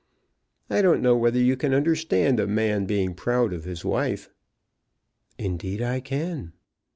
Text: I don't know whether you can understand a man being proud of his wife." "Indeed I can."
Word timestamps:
I 0.67 0.81
don't 0.81 1.03
know 1.03 1.15
whether 1.15 1.37
you 1.37 1.55
can 1.55 1.75
understand 1.75 2.39
a 2.39 2.47
man 2.47 2.87
being 2.87 3.13
proud 3.13 3.53
of 3.53 3.65
his 3.65 3.85
wife." 3.85 4.31
"Indeed 5.37 5.79
I 5.79 5.99
can." 5.99 6.53